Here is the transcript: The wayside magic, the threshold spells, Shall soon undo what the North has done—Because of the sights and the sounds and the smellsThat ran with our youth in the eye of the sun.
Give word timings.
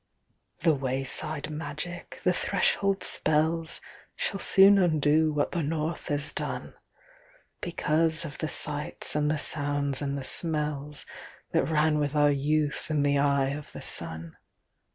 The 0.61 0.73
wayside 0.73 1.51
magic, 1.51 2.21
the 2.23 2.33
threshold 2.33 3.03
spells, 3.03 3.81
Shall 4.15 4.39
soon 4.39 4.79
undo 4.79 5.31
what 5.31 5.51
the 5.51 5.61
North 5.61 6.07
has 6.07 6.33
done—Because 6.33 8.25
of 8.25 8.39
the 8.39 8.47
sights 8.47 9.15
and 9.15 9.29
the 9.29 9.37
sounds 9.37 10.01
and 10.01 10.17
the 10.17 10.23
smellsThat 10.23 11.05
ran 11.69 11.99
with 11.99 12.15
our 12.15 12.31
youth 12.31 12.89
in 12.89 13.03
the 13.03 13.19
eye 13.19 13.49
of 13.49 13.73
the 13.73 13.81
sun. 13.83 14.37